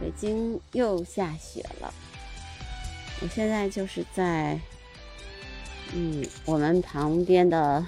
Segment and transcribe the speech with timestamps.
[0.00, 1.92] 北京又下雪了。
[3.22, 4.60] 我现在就是在，
[5.94, 7.84] 嗯，我们旁边的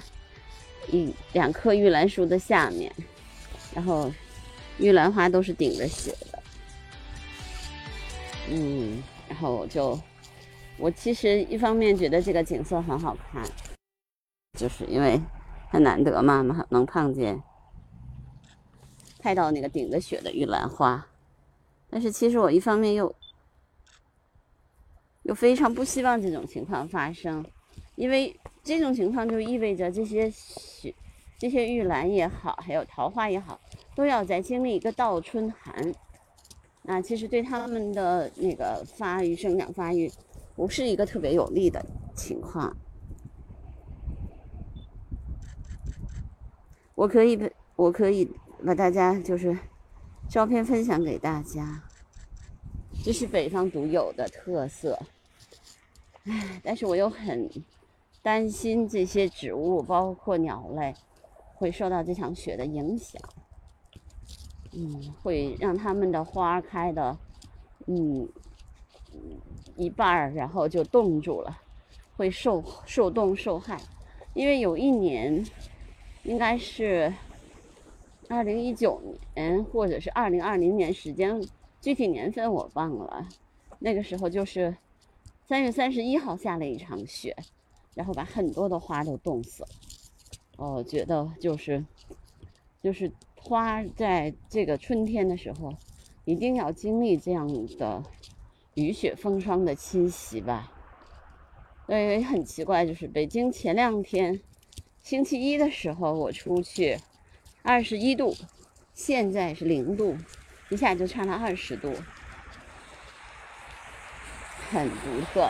[0.87, 2.91] 一两棵玉兰树的下面，
[3.75, 4.11] 然后
[4.79, 6.43] 玉兰花都是顶着雪的。
[8.49, 9.99] 嗯，然后我就，
[10.77, 13.43] 我其实一方面觉得这个景色很好看，
[14.57, 15.21] 就是因为
[15.69, 17.39] 很难得嘛，能能看见，
[19.19, 21.05] 拍到那个顶着雪的玉兰花。
[21.91, 23.15] 但是其实我一方面又
[25.23, 27.43] 又非常不希望这种情况发生，
[27.95, 30.93] 因为这种情况就意味着这些雪、
[31.39, 33.59] 这些玉兰也好，还有桃花也好，
[33.95, 35.91] 都要在经历一个倒春寒。
[36.83, 40.11] 那其实对他们的那个发育、生长发育，
[40.55, 41.83] 不是一个特别有利的
[42.15, 42.77] 情况。
[46.93, 48.31] 我可以，我可以
[48.63, 49.57] 把大家就是。
[50.29, 51.81] 照片分享给大家，
[53.09, 54.95] 这是北方独有的特色。
[56.25, 57.49] 唉，但是我又很
[58.21, 60.93] 担心这些植物，包括鸟类，
[61.55, 63.19] 会受到这场雪的影响。
[64.73, 67.17] 嗯，会让它们的花开的，
[67.87, 68.29] 嗯，
[69.75, 71.57] 一半儿，然后就冻住了，
[72.15, 73.81] 会受受冻受害。
[74.35, 75.43] 因为有一年，
[76.21, 77.11] 应该是。
[78.27, 79.01] 二零一九
[79.33, 81.43] 年或者是二零二零年时间，
[81.81, 83.27] 具体年份我忘了。
[83.79, 84.75] 那个时候就是
[85.47, 87.35] 三月三十一号下了一场雪，
[87.95, 89.69] 然后把很多的花都冻死了。
[90.57, 91.85] 我觉得就是
[92.83, 95.73] 就是花在这个春天的时候，
[96.25, 98.03] 一定要经历这样的
[98.73, 100.73] 雨雪风霜的侵袭吧。
[101.87, 104.39] 对，很奇怪，就是北京前两天
[105.01, 106.97] 星期一的时候我出去。
[107.61, 108.33] 二十一度，
[108.93, 110.15] 现在是零度，
[110.69, 111.95] 一下就差了二十度，
[114.71, 115.49] 很独特。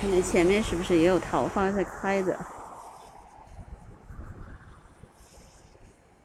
[0.00, 2.38] 看那前面是不是也有桃花在开着？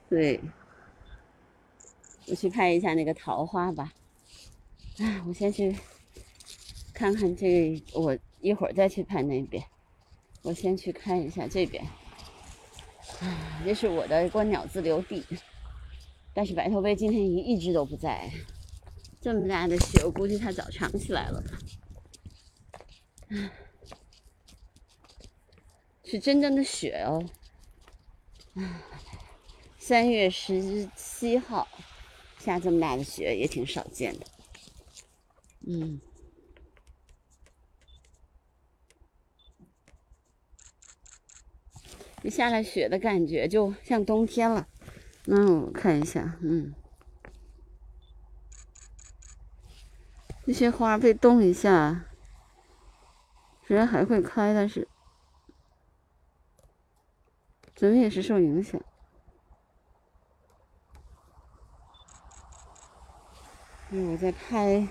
[0.09, 0.40] 对，
[2.28, 3.92] 我去拍一下那个桃花吧。
[5.00, 5.75] 哎， 我先去
[6.94, 9.63] 看看这，我一会儿再去拍那边。
[10.44, 11.84] 我先去看一下这边。
[13.66, 15.23] 这是我的观鸟自留地，
[16.34, 18.29] 但是白头鹎今天一一直都不在。
[19.22, 21.44] 这么大的雪，我估计它早藏起来了。
[26.03, 27.23] 是真正的雪哦。
[29.79, 31.67] 三月十七号
[32.39, 34.25] 下这么大的雪也挺少见的。
[35.67, 36.00] 嗯。
[42.23, 44.67] 一下了雪的感觉，就像冬天了。
[45.28, 46.73] 嗯，我看一下，嗯，
[50.45, 52.06] 这些花被冻一下，
[53.67, 54.88] 虽然还会开，但是
[57.75, 58.81] 怎么也是受影响。
[63.89, 64.88] 嗯，我在拍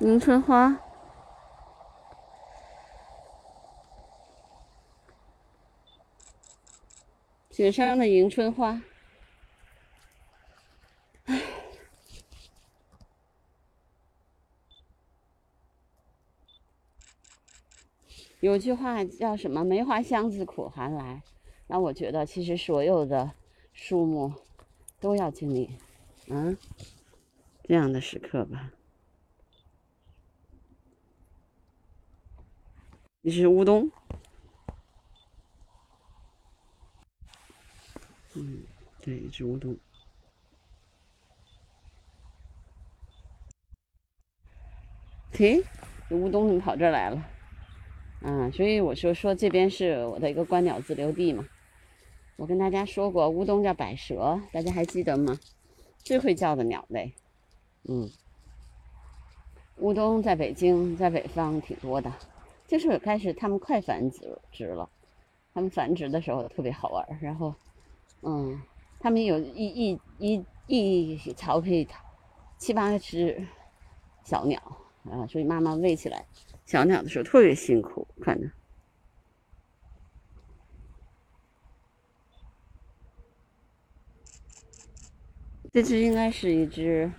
[0.00, 0.78] 迎春花。
[7.52, 8.82] 雪上的迎春花，
[18.40, 21.22] 有句话叫什么“梅花香自苦寒来”，
[21.68, 23.30] 那我觉得其实所有的
[23.74, 24.32] 树木
[24.98, 25.76] 都要经历，
[26.28, 26.56] 嗯，
[27.64, 28.72] 这样的时刻吧。
[33.20, 33.90] 你是乌冬。
[38.34, 38.64] 嗯，
[39.02, 39.76] 对，一只乌冬。
[45.32, 45.60] 嘿，
[46.08, 47.28] 这乌冬怎么跑这儿来了？
[48.20, 51.44] 啊，所以我就说这边是我的一个观鸟自留地嘛。
[52.36, 55.36] 我跟大家说过，乌冬叫百蛇，大家还记得吗？
[55.98, 57.12] 最会叫的鸟类。
[57.88, 58.08] 嗯，
[59.78, 62.12] 乌冬在北京，在北方挺多的。
[62.68, 64.88] 就是开始它们快繁殖殖了，
[65.52, 67.52] 它们繁殖的时候特别好玩，然后。
[68.24, 68.62] 嗯，
[69.02, 71.86] 他们有一一一一巢可以
[72.56, 73.44] 七八只
[74.22, 74.60] 小鸟
[75.10, 76.24] 啊，所以妈妈喂起来
[76.64, 78.48] 小鸟的时候特别辛苦，看着。
[85.72, 87.10] 这只应该是一只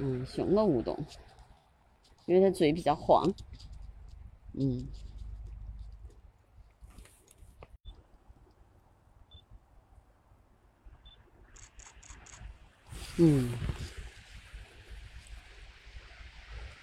[0.00, 0.98] 嗯雄的舞动，
[2.24, 3.30] 因为它嘴比较黄，
[4.54, 4.88] 嗯。
[13.16, 13.52] 嗯，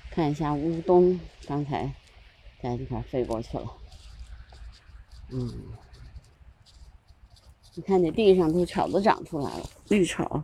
[0.10, 1.94] 看一下乌冬，刚才
[2.62, 3.78] 在这块飞过去了。
[5.30, 5.50] 嗯，
[7.74, 10.44] 你看这地上都草都长出来了，绿草。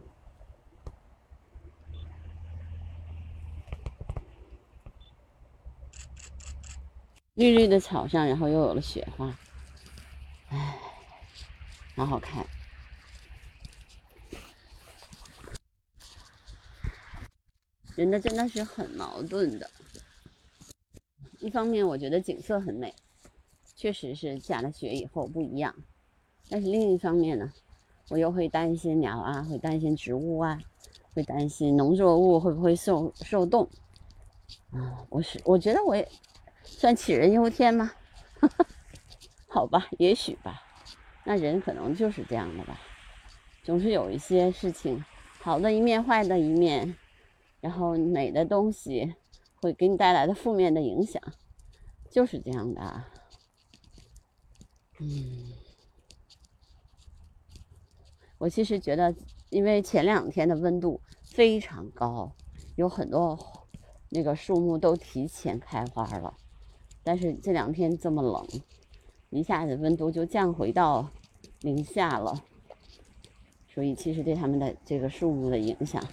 [7.35, 9.33] 绿绿的草上，然后又有了雪花，
[10.49, 10.77] 哎，
[11.95, 12.45] 好好看。
[17.97, 19.67] 人的真的是很矛盾的，
[21.39, 22.93] 一方面我觉得景色很美，
[23.75, 25.73] 确实是下了雪以后不一样，
[26.47, 27.51] 但是另一方面呢，
[28.09, 30.61] 我又会担心鸟啊，会担心植物啊，
[31.15, 33.67] 会担心农作物会不会受受冻
[34.69, 35.03] 啊。
[35.09, 36.07] 我是我觉得我也。
[36.69, 37.91] 算杞人忧天吗？
[39.47, 40.61] 好吧，也许吧。
[41.23, 42.77] 那人可能就是这样的吧，
[43.63, 45.03] 总是有一些事情，
[45.39, 46.93] 好的一面，坏的一面，
[47.59, 49.15] 然后美的东西
[49.61, 51.21] 会给你带来的负面的影响，
[52.09, 53.03] 就是这样的。
[54.99, 55.53] 嗯，
[58.37, 59.13] 我其实觉得，
[59.49, 62.31] 因为前两天的温度非常高，
[62.75, 63.37] 有很多
[64.09, 66.35] 那个树木都提前开花了。
[67.03, 68.45] 但是这两天这么冷，
[69.29, 71.09] 一下子温度就降回到
[71.61, 72.43] 零下了，
[73.67, 76.03] 所以其实对他们的这个树木的影响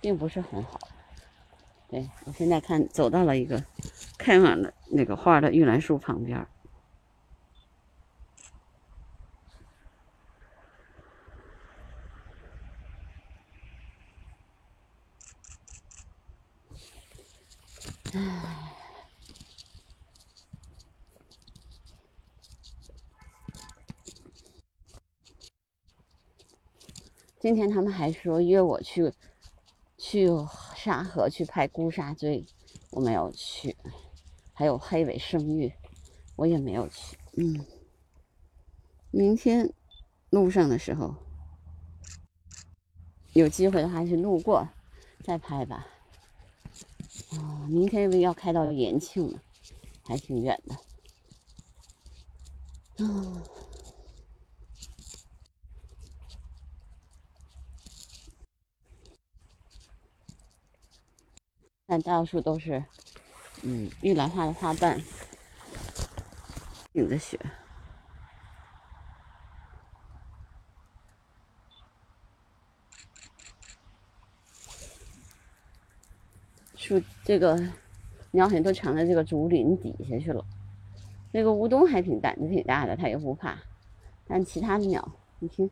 [0.00, 0.78] 并不是很好。
[1.88, 3.64] 对我现在看走到了一个
[4.16, 6.46] 开满了那个花的玉兰树旁边。
[18.14, 18.70] 唉。
[27.40, 29.10] 今天他们还说约我去，
[30.10, 30.26] 去
[30.74, 32.44] 沙河去拍孤沙锥，
[32.90, 33.76] 我没有去。
[34.52, 35.72] 还有黑尾生玉，
[36.34, 37.16] 我也没有去。
[37.36, 37.64] 嗯，
[39.12, 39.72] 明天
[40.30, 41.14] 路上的时候，
[43.34, 44.66] 有机会的话去路过
[45.22, 45.86] 再拍吧。
[47.30, 49.40] 啊，明天因为要开到延庆了，
[50.02, 50.74] 还挺远的。
[53.04, 53.44] 啊。
[61.90, 62.84] 但到处都是，
[63.64, 65.02] 嗯，玉兰花的花瓣，
[66.92, 67.36] 顶着雪。
[76.76, 77.60] 树这个
[78.30, 80.44] 鸟很多藏在这个竹林底下去了。
[81.32, 83.58] 那个乌冬还挺胆子挺大的，它也不怕。
[84.28, 85.10] 但其他的鸟，
[85.40, 85.68] 你听，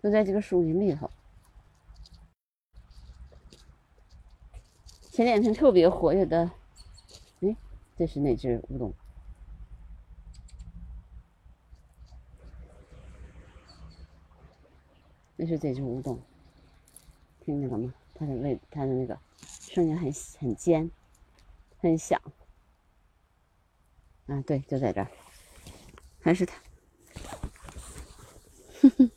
[0.00, 1.10] 都在这个树林里头。
[5.18, 6.48] 前两天特别活跃的，
[7.40, 7.56] 哎，
[7.96, 8.94] 这是哪只乌冬？
[15.34, 16.20] 那是这只乌冬，
[17.40, 17.92] 听见了吗？
[18.14, 20.88] 它的味，它的那个声音很很尖，
[21.80, 22.22] 很响。
[24.28, 25.10] 啊，对，就在这儿，
[26.20, 26.62] 还是它。
[28.82, 29.07] 哼哼。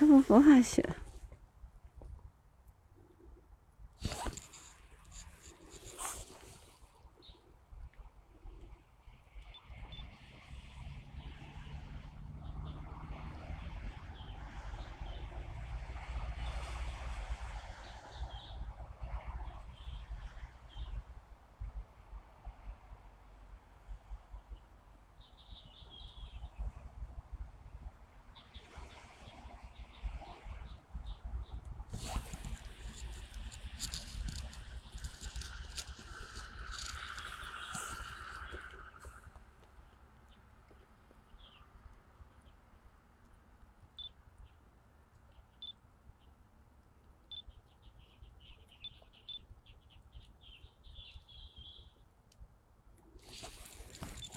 [0.00, 0.82] 他们不怕雪。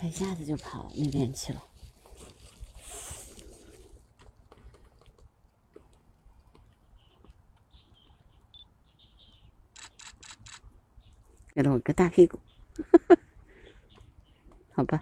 [0.06, 1.64] 一下子就跑那边去了，
[11.56, 12.38] 给了我个大屁股，
[14.74, 15.02] 好吧。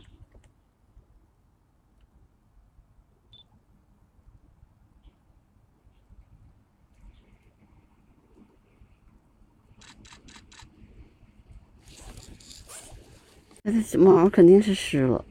[13.63, 15.25] 那它这毛肯定是湿了。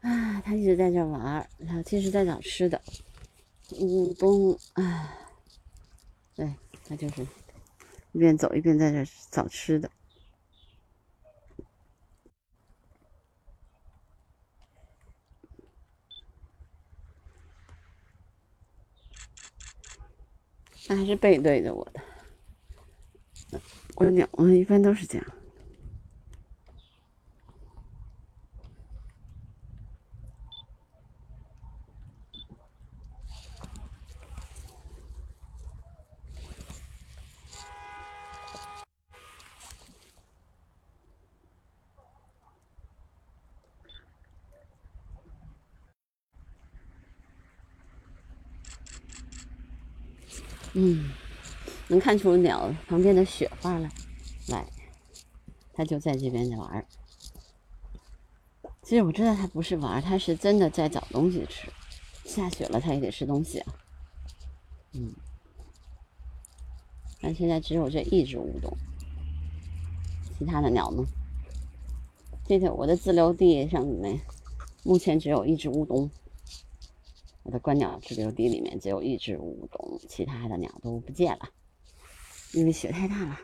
[0.00, 2.80] 啊，他一直在这玩儿，他其实在找吃的。
[3.78, 5.14] 乌冬，啊，
[6.34, 6.54] 对
[6.84, 7.22] 他就是
[8.12, 9.90] 一边走一边在这找吃的。
[20.88, 21.88] 他还是背对着我
[23.50, 23.60] 的，
[23.94, 25.26] 观鸟啊，一般都是这样。
[50.72, 51.10] 嗯，
[51.90, 53.90] 能看出鸟旁边的雪花来，
[54.46, 54.64] 来，
[55.72, 56.86] 它就在这边在玩
[58.80, 61.68] 其实我知道它不是玩它是真的在找东西吃。
[62.24, 63.74] 下雪了，它也得吃东西啊。
[64.92, 65.12] 嗯，
[67.20, 68.72] 但现在只有这一只乌冬，
[70.38, 71.04] 其他的鸟呢？
[72.46, 74.20] 这个我的自留地上面，
[74.84, 76.08] 目前只有一只乌冬。
[77.42, 81.48] 我的观鸟自留地里面只有一只乌冬，其他的鸟都不见了，
[82.52, 83.40] 因为雪太大了。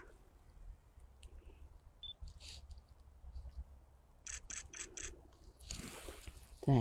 [6.61, 6.75] 对，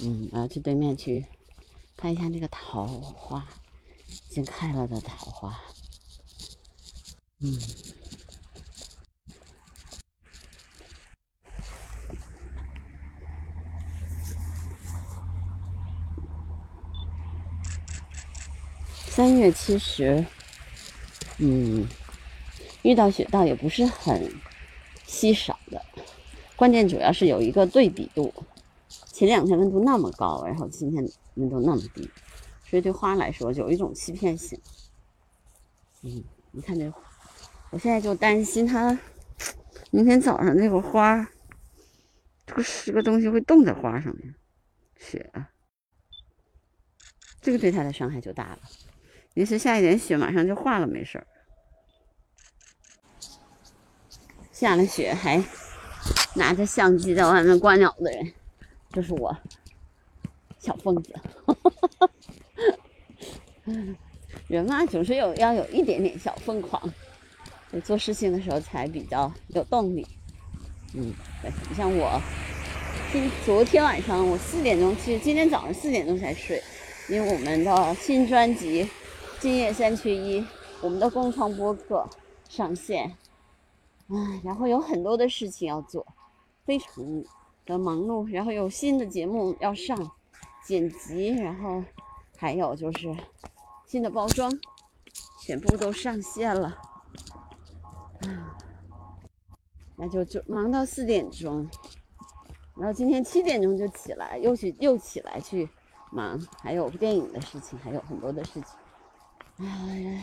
[0.00, 1.26] 嗯，我要去对面去
[1.96, 3.48] 看一下那个桃花，
[4.06, 5.60] 已经开了的桃花，
[7.38, 7.58] 嗯。
[19.16, 20.22] 三月其实，
[21.38, 21.88] 嗯，
[22.82, 24.30] 遇到雪倒也不是很
[25.06, 25.82] 稀少的，
[26.54, 28.30] 关键主要是有一个对比度，
[29.14, 31.02] 前两天温度那么高，然后今天
[31.36, 32.10] 温度那么低，
[32.68, 34.60] 所以对花来说有一种欺骗性。
[36.02, 36.92] 嗯，你看这，
[37.70, 38.98] 我现在就担心它
[39.90, 41.26] 明天早上那个花，
[42.44, 44.34] 这个是个东西会冻在花上面，
[44.98, 45.32] 雪，
[47.40, 48.58] 这个对它的伤害就大了。
[49.36, 51.26] 临时下一点雪，马上就化了，没事儿。
[54.50, 55.44] 下了雪还
[56.36, 58.32] 拿着相机在外面观鸟的人，
[58.94, 59.36] 就是我，
[60.58, 61.14] 小疯子。
[64.48, 66.82] 人嘛，总是有要有一点点小疯狂，
[67.84, 70.06] 做事情的时候才比较有动力。
[70.94, 71.12] 嗯，
[71.42, 72.18] 对，你像我，
[73.12, 76.62] 今昨天晚上我四点钟，其实今天早上四点钟才睡，
[77.10, 78.88] 因为我们的新专辑。
[79.46, 80.44] 今夜三缺一，
[80.80, 82.04] 我们的共创播客
[82.48, 83.16] 上线，
[84.08, 86.04] 唉，然后有很多的事情要做，
[86.64, 86.92] 非常
[87.64, 89.96] 的忙碌，然后有新的节目要上，
[90.64, 91.80] 剪辑，然后
[92.36, 93.16] 还有就是
[93.86, 94.50] 新的包装，
[95.40, 96.76] 全部都上线了，
[98.22, 98.58] 啊，
[99.94, 101.70] 那就就忙到四点钟，
[102.74, 105.68] 然后今天七点钟就起来，又去又起来去
[106.10, 108.64] 忙，还有电影的事情，还有很多的事情。
[109.58, 110.22] 哎，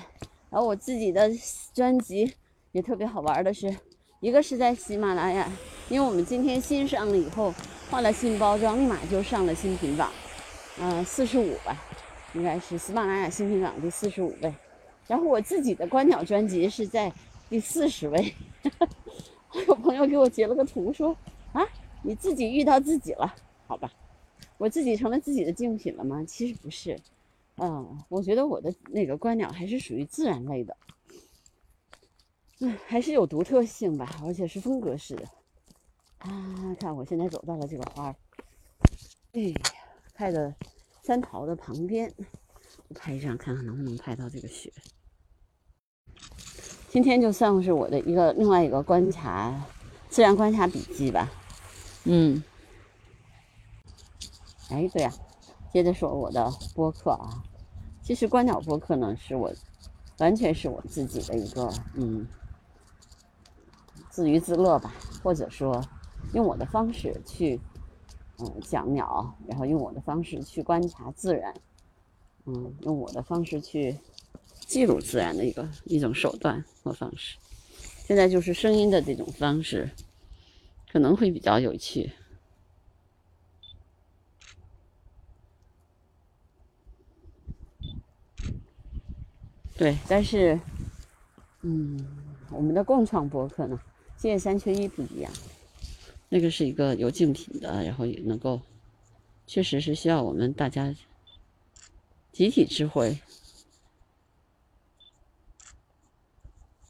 [0.49, 1.29] 然后我自己的
[1.73, 2.33] 专辑
[2.71, 3.75] 也特别好玩的是，
[4.19, 5.51] 一个是在喜马拉雅，
[5.89, 7.51] 因为我们今天新上了以后，
[7.89, 10.11] 换了新包装，立马就上了新品榜，
[10.79, 11.75] 嗯，四十五吧，
[12.35, 14.53] 应该是喜马拉雅新品榜第四十五位。
[15.07, 17.11] 然后我自己的观鸟专辑是在
[17.49, 18.33] 第四十位，
[19.51, 21.17] 我 有朋友给我截了个图说
[21.53, 21.67] 啊，
[22.03, 23.33] 你自己遇到自己了，
[23.65, 23.91] 好吧，
[24.59, 26.23] 我自己成了自己的竞品了吗？
[26.27, 26.99] 其实不是。
[27.65, 30.75] 嗯，我觉得我的那个观鸟还是属于自然类的，
[32.59, 35.25] 嗯，还是有独特性吧，而且是风格式的。
[36.17, 38.15] 啊，看我现在走到了这个花儿，
[39.31, 39.61] 哎呀，
[40.13, 40.53] 开的
[41.03, 42.13] 三桃的旁边，
[42.95, 44.69] 拍一张，看看能不能拍到这个雪。
[46.89, 49.65] 今天就算是我的一个另外一个观察，
[50.09, 51.31] 自然观察笔记吧。
[52.03, 52.43] 嗯，
[54.69, 55.13] 哎，对呀，
[55.71, 57.41] 接着说我的播客啊。
[58.03, 59.51] 其实观鸟播客呢，是我
[60.17, 62.27] 完全是我自己的一个嗯
[64.09, 64.93] 自娱自乐吧，
[65.23, 65.81] 或者说
[66.33, 67.59] 用我的方式去
[68.39, 71.53] 嗯讲鸟，然后用我的方式去观察自然，
[72.45, 73.97] 嗯，用我的方式去
[74.59, 77.37] 记录自然的一个一种手段和方式。
[78.05, 79.89] 现在就是声音的这种方式，
[80.91, 82.11] 可能会比较有趣。
[89.75, 90.59] 对，但是，
[91.61, 91.99] 嗯，
[92.51, 93.79] 我们的共创博客呢，
[94.15, 95.31] 今夜三缺一不一样，
[96.29, 98.61] 那个是一个有竞品的，然后也能够，
[99.47, 100.93] 确实是需要我们大家
[102.31, 103.19] 集体智慧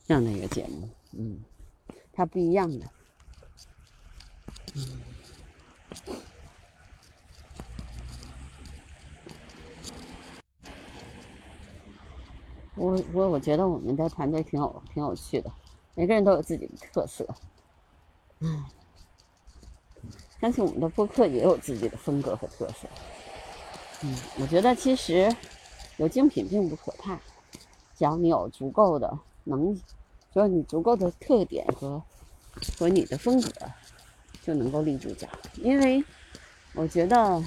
[0.05, 1.39] 这样的一个节目，嗯，
[2.11, 2.89] 它不一样的，
[4.75, 5.01] 嗯。
[12.75, 15.51] 我我我觉得我们的团队挺有挺有趣的，
[15.93, 17.27] 每个人都有自己的特色，
[18.39, 18.65] 嗯，
[20.41, 22.87] 相信我们的播客也有自己的风格和特色，
[24.01, 25.33] 嗯，我觉得其实
[25.97, 27.15] 有精品并不可怕，
[27.95, 29.75] 只要你有足够的能，
[30.33, 32.01] 只要你足够的特点和
[32.79, 33.51] 和你的风格，
[34.43, 35.27] 就能够立住脚。
[35.57, 36.03] 因为
[36.73, 37.43] 我觉得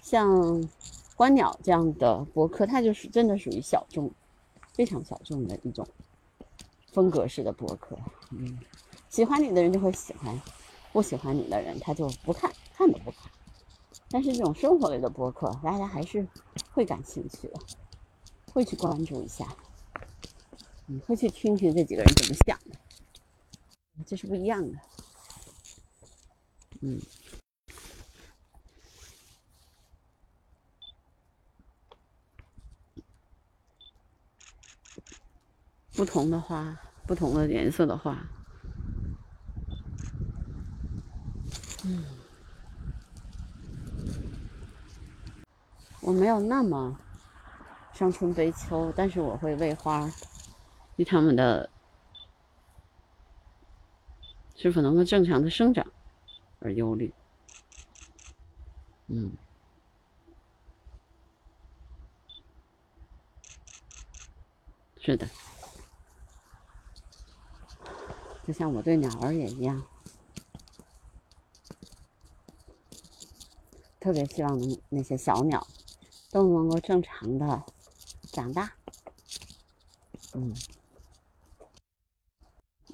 [0.00, 0.68] 像
[1.16, 4.08] 观鸟这样的博客，它就是真的属于小众。
[4.78, 5.84] 非常小众的一种
[6.92, 7.98] 风格式的博客，
[8.30, 8.60] 嗯，
[9.08, 10.40] 喜欢你的人就会喜欢，
[10.92, 13.28] 不喜欢你的人他就不看，看都不看。
[14.08, 16.24] 但是这种生活类的博客，大家还是
[16.72, 17.58] 会感兴趣的，
[18.52, 19.52] 会去关注一下，
[20.86, 22.78] 你会去听听这几个人怎么想的，
[24.06, 24.78] 这是不一样的，
[26.82, 27.00] 嗯。
[35.98, 38.16] 不同的花，不同的颜色的花。
[41.84, 42.04] 嗯，
[46.00, 46.96] 我没有那么
[47.92, 50.08] 伤春悲秋，但是我会为花，
[50.98, 51.68] 为它们的
[54.54, 55.84] 是否能够正常的生长
[56.60, 57.12] 而忧虑。
[59.08, 59.32] 嗯，
[65.00, 65.28] 是的。
[68.48, 69.82] 就像我对鸟儿也一样，
[74.00, 74.58] 特别希望
[74.88, 75.66] 那些小鸟
[76.30, 77.62] 都能够正常的
[78.32, 78.72] 长大，
[80.32, 80.56] 嗯，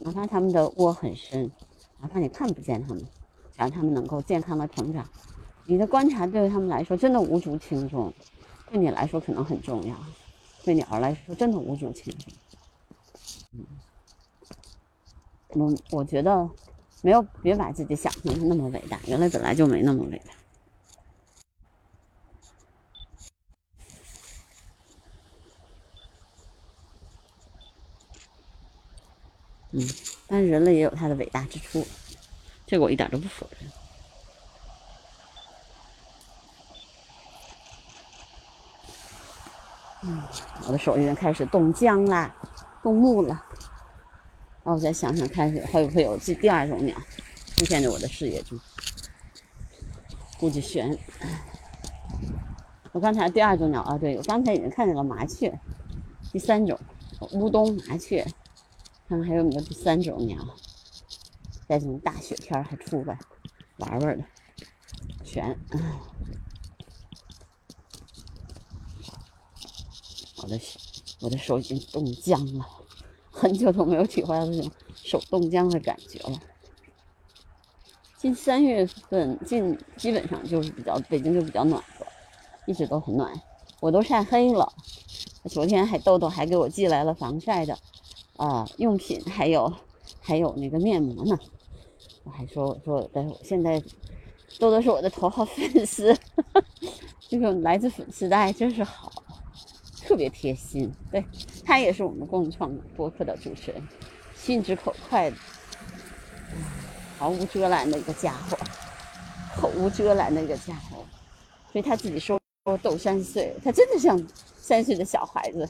[0.00, 1.48] 哪怕它们的窝很深，
[2.00, 5.08] 哪怕你看不见它们，只要它们能够健康的成长，
[5.66, 8.12] 你的观察对于它们来说真的无足轻重，
[8.72, 9.96] 对你来说可能很重要，
[10.64, 12.32] 对鸟儿来说真的无足轻重，
[13.52, 13.64] 嗯。
[15.54, 16.48] 我我觉得
[17.02, 20.32] 没有，别把自己想象的那么伟大，原来本来就没那么伟大。
[29.70, 29.80] 嗯，
[30.28, 31.86] 但是人类也有他的伟大之处，
[32.66, 33.70] 这个我一点都不否认。
[40.02, 40.22] 嗯，
[40.66, 42.34] 我的手已经开始冻僵啦，
[42.82, 43.44] 冻木了。
[44.64, 46.96] 然后我再想想，看会不会有这第二种鸟
[47.54, 48.58] 出现在我的视野中？
[50.38, 50.98] 估计悬。
[52.92, 55.52] 我刚才第二种鸟啊，对我刚才已经看见了麻雀。
[56.32, 56.78] 第三种
[57.32, 58.24] 乌冬麻雀，
[59.06, 60.38] 看看还有没有第三种鸟，
[61.68, 63.18] 在这种大雪天还出来
[63.76, 64.24] 玩玩的，
[65.22, 65.58] 悬。
[70.38, 70.60] 我的
[71.20, 72.66] 我的手已经冻僵了。
[73.44, 76.40] 很久都没有体会到这种手冻僵的感觉了。
[78.16, 82.06] 近三月份，近基本上就是比较北京就比较暖和，
[82.64, 83.30] 一直都很暖。
[83.80, 84.72] 我都晒黑了。
[85.50, 87.76] 昨天还豆豆还给我寄来了防晒的
[88.38, 89.70] 啊用品，还有
[90.22, 91.38] 还有那个面膜呢。
[92.22, 93.78] 我还说我说但是我现在
[94.58, 96.16] 豆豆是我的头号粉丝，
[97.28, 99.12] 这 种来自粉丝的爱真是好。
[100.06, 101.24] 特别贴心，对
[101.64, 103.82] 他也是我们共创播客的主持人，
[104.36, 105.36] 心直口快的，
[107.18, 108.58] 毫无遮拦的一个家伙，
[109.56, 111.04] 口无遮拦的一个家伙，
[111.72, 112.38] 所以他自己说
[112.82, 114.22] 豆山碎，他真的像
[114.58, 115.66] 三岁的小孩子，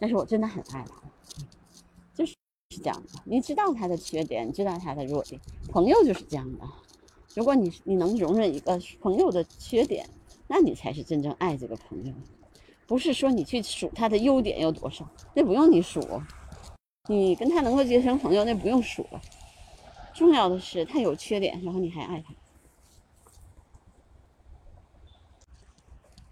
[0.00, 0.94] 但是我真的很爱他，
[2.12, 2.34] 就是
[2.70, 3.20] 是这样的。
[3.24, 6.68] 你知道他的缺点，你知道他的弱点，朋友就是这样的。
[7.36, 10.08] 如果你你能容忍一个朋友的缺点，
[10.54, 12.12] 那你才是真正爱这个朋友。
[12.86, 16.20] 不是说你去数他的优点有多少，那不用你数。
[17.08, 19.22] 你跟他能够结成朋友，那不用数了。
[20.12, 22.34] 重要的是他有缺点，然后你还爱他。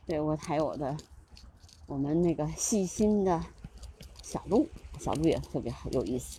[0.04, 0.94] 对我还有我的，
[1.86, 3.42] 我们那个细心的
[4.22, 6.38] 小鹿，小鹿也特别好有意思。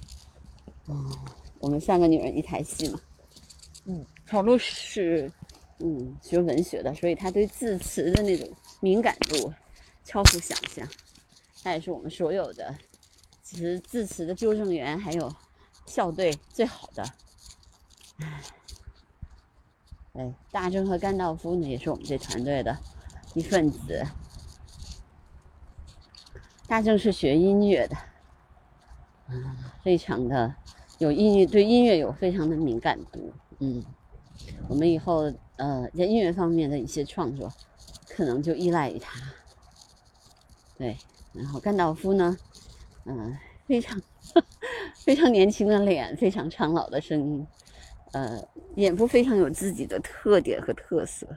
[0.87, 1.11] 嗯，
[1.57, 2.99] 我们三个女人一台戏嘛。
[3.85, 5.31] 嗯，小鹿是
[5.83, 8.47] 嗯学文学的，所以他对字词的那种
[8.79, 9.53] 敏感度
[10.03, 10.87] 超乎想象。
[11.63, 12.75] 他也是我们所有的
[13.43, 15.33] 词字词的纠正员，还有
[15.85, 17.03] 校对最好的。
[18.19, 18.41] 唉，
[20.13, 22.77] 哎，大正和甘道夫呢，也是我们这团队的。
[23.33, 24.05] 一份子，
[26.67, 27.95] 大正是学音乐的，
[29.29, 30.53] 嗯，非常的
[30.97, 33.85] 有音乐，对音乐有非常的敏感度，嗯，
[34.69, 37.51] 我们以后呃在音乐方面的一些创作，
[38.07, 39.19] 可能就依赖于他，
[40.77, 40.97] 对，
[41.33, 42.37] 然后甘道夫呢，
[43.05, 44.01] 嗯，非常
[45.03, 47.47] 非常年轻的脸，非常苍老的声音，
[48.13, 48.41] 呃，
[48.75, 51.27] 演出非常有自己的特点和特色。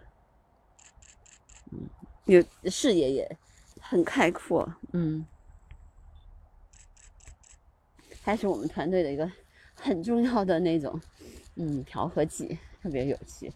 [1.72, 1.88] 嗯
[2.26, 3.38] 有视野也
[3.80, 5.26] 很开阔，嗯，
[8.22, 9.30] 他是我们团队的一个
[9.74, 10.98] 很重要的那种，
[11.56, 13.50] 嗯，调和剂，特别有趣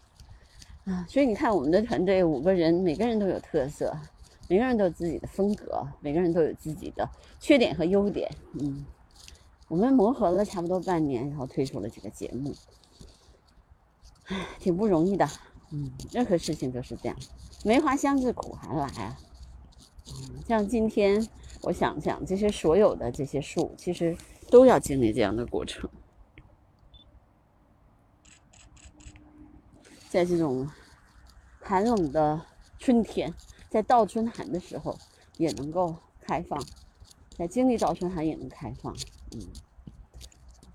[0.85, 1.05] 啊。
[1.07, 3.95] 所以你看，我们的团队五个人，每个人都有特色，
[4.47, 7.07] 每个人都有自己的风格，每个人都有自己的
[7.39, 8.27] 缺点和优点，
[8.59, 8.83] 嗯。
[9.67, 12.55] 我们磨合了差不多半年，然后推出了这个节目，
[14.25, 15.29] 唉，挺不容易的，
[15.69, 17.15] 嗯，任何事情都是这样。
[17.63, 19.15] 梅花香自苦寒来啊，
[20.47, 21.23] 像今天
[21.61, 24.17] 我想想，这些所有的这些树，其实
[24.49, 25.87] 都要经历这样的过程，
[30.09, 30.67] 在这种
[31.61, 32.41] 寒冷的
[32.79, 33.33] 春天，
[33.69, 34.97] 在倒春寒的时候
[35.37, 36.59] 也能够开放，
[37.37, 38.91] 在经历倒春寒也能开放，
[39.35, 39.39] 嗯，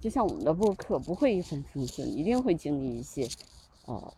[0.01, 3.29] 就像我们的播客不会一帆风顺，一定会经历一些，
[3.87, 4.15] 呃。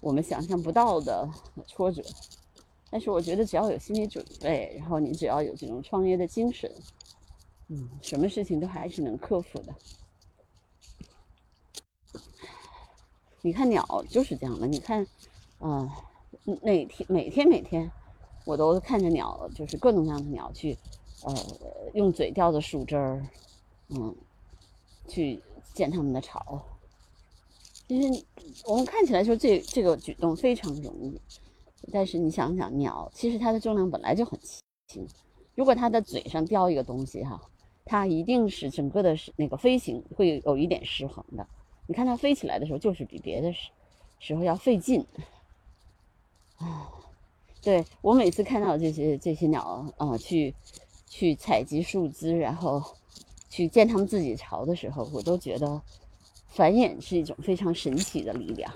[0.00, 1.30] 我们想象不到的
[1.64, 2.02] 挫折，
[2.90, 6.68] 但是我觉得只要有心理准备，然后你只要有这种创业的精神，
[7.68, 9.72] 嗯，什么事情都还是能克服的。
[13.44, 15.04] 你看鸟就是这样的，你看，
[15.58, 15.90] 嗯，
[16.62, 17.90] 每天每天每天，
[18.44, 20.78] 我都看着鸟，就是各种各样的鸟去，
[21.24, 21.34] 呃，
[21.94, 23.26] 用嘴叼着树枝儿，
[23.88, 24.14] 嗯，
[25.08, 25.42] 去
[25.74, 26.62] 建他们的巢。
[27.88, 28.24] 其实
[28.64, 31.20] 我们看起来说这这个举动非常容易，
[31.92, 34.38] 但是你想想，鸟其实它的重量本来就很
[34.86, 35.04] 轻，
[35.56, 37.42] 如果它的嘴上叼一个东西哈，
[37.84, 41.44] 它一定是整个的那个飞行会有一点失衡的。
[41.86, 43.70] 你看它飞起来的时候，就是比别的时
[44.18, 45.04] 时候要费劲。
[46.58, 46.88] 啊，
[47.62, 50.54] 对我每次看到这些这些鸟啊，去
[51.08, 52.82] 去采集树枝，然后
[53.48, 55.82] 去建它们自己巢的时候，我都觉得。
[56.54, 58.70] 繁衍是一种非常神奇的力量，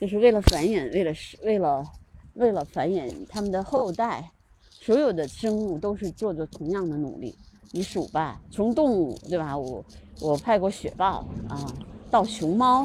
[0.00, 1.84] 就是为了繁衍，为了是，为了
[2.32, 4.30] 为了繁衍他们的后代，
[4.70, 7.36] 所有的生物都是做着同样的努力。
[7.72, 9.54] 你数吧，从动物对吧？
[9.54, 9.84] 我
[10.18, 11.66] 我派过雪豹啊，
[12.14, 12.84] 到熊猫，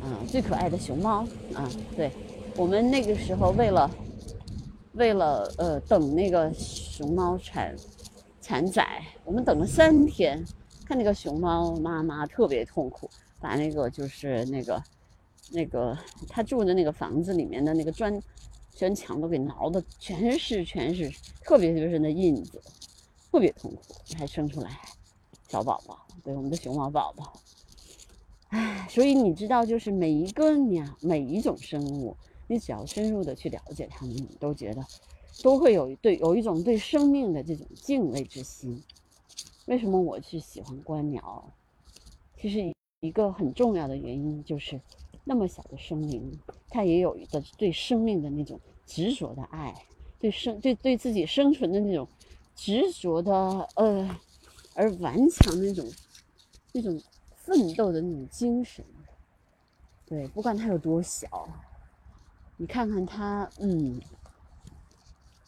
[0.00, 2.10] 啊，最可爱的熊猫啊，对，
[2.56, 3.90] 我们那个时候为了
[4.94, 7.76] 为了呃等那个熊猫产
[8.40, 10.42] 产崽，我们等了三天，
[10.86, 13.10] 看那个熊猫妈妈特别痛苦。
[13.38, 14.82] 把那个就是那个，
[15.50, 15.94] 那个
[16.26, 18.18] 他住的那个房子里面的那个砖
[18.74, 21.10] 砖墙都给挠的全是全是
[21.44, 22.58] 特别特别深的印子，
[23.30, 24.80] 特别痛苦，还生出来
[25.46, 27.34] 小宝宝，对我们的熊猫宝宝。
[28.56, 32.16] 唉，所以你知道，就是每一个鸟，每一种生物，
[32.46, 34.82] 你只要深入的去了解它们，你都觉得
[35.42, 38.82] 都会有对有一种对生命的这种敬畏之心。
[39.66, 41.52] 为什么我去喜欢观鸟？
[42.40, 42.74] 其实。
[43.00, 44.80] 一个很重要的原因就是，
[45.22, 46.40] 那么小的生命，
[46.70, 49.72] 它也有一个对生命的那种执着的爱，
[50.18, 52.08] 对生对对自己生存的那种
[52.56, 53.32] 执着的
[53.76, 54.18] 呃
[54.74, 55.86] 而顽强的那种
[56.72, 56.98] 那种
[57.46, 58.84] 奋斗的那种精神。
[60.04, 61.48] 对，不管它有多小，
[62.56, 64.00] 你看看它，嗯，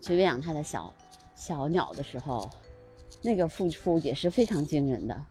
[0.01, 0.95] 去喂养它的小
[1.35, 2.49] 小鸟的时候，
[3.21, 5.25] 那个付出也是非常惊人的。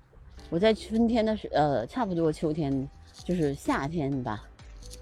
[0.50, 2.90] 我在春天的时，呃，差不多秋天，
[3.24, 4.46] 就是夏天吧。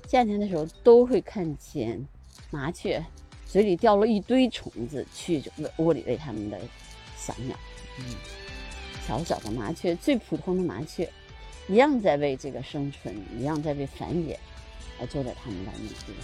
[0.07, 2.03] 夏天的时候都会看见
[2.51, 3.03] 麻雀
[3.47, 5.43] 嘴里掉了一堆虫子，去
[5.77, 6.59] 窝里喂它们的
[7.17, 7.57] 小鸟。
[7.99, 8.05] 嗯，
[9.07, 11.11] 小小的麻雀，最普通的麻雀，
[11.67, 14.37] 一样在为这个生存，一样在为繁衍，
[14.99, 16.19] 而做着他们的努力。